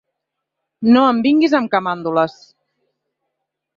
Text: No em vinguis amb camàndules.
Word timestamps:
No 0.95 1.03
em 1.09 1.21
vinguis 1.27 1.55
amb 1.59 1.71
camàndules. 1.75 2.37